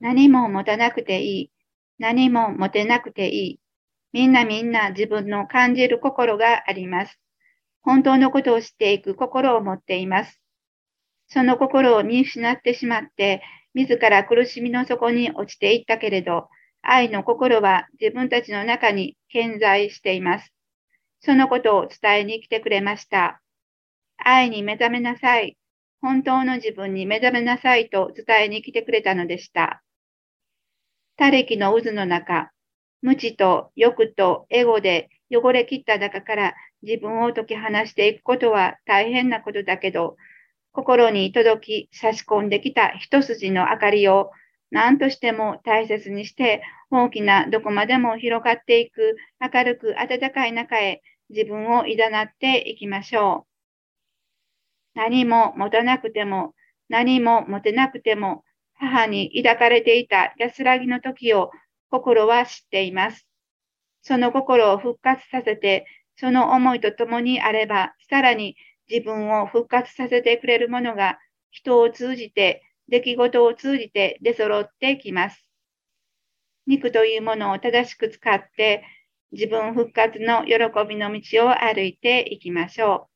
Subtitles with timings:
[0.00, 1.50] 何も持たなくていい。
[1.98, 3.60] 何も持てなくていい。
[4.12, 7.20] みんなみんな自分の感じる心があります。
[7.82, 10.40] 本当のことを知っていく心を持っています。
[11.28, 13.42] その心を見失ってしまって、
[13.74, 16.48] 自ら苦しみの底に落ちていったけれど、
[16.82, 20.52] 愛の心は自分たちの中に健在しています。
[21.20, 23.42] そのことを伝えに来てくれました。
[24.16, 25.56] 愛に目覚めなさい。
[26.00, 29.82] 本当の自分に目覚めなさいと伝えに来てくれたのでした。
[31.20, 32.50] 他力の渦の中、
[33.02, 40.16] 無知と欲とエゴで汚れ切った中から自分を解き放していくことは大変なことだけど、
[40.72, 44.30] 心に届き差し込んできた一筋の明かりを
[44.70, 53.44] 何としても大切にして大きなどこまでも広がっていく明るく暖かい中へ自分をいざなっていきましょ
[54.94, 54.98] う。
[54.98, 56.54] 何も持たなくても
[56.88, 58.42] 何も持てなくても
[58.80, 61.50] 母に抱かれていた安らぎの時を
[61.90, 63.26] 心は知っています。
[64.00, 68.56] その心を復活させて、その思いとともにあれば、さらに
[68.88, 71.18] 自分を復活させてくれるものが
[71.50, 75.46] 人を通じて、出来事を通じて出揃ってきます。
[76.66, 78.82] 肉というものを正しく使って、
[79.32, 80.54] 自分復活の喜
[80.88, 83.09] びの道を歩いていきましょう。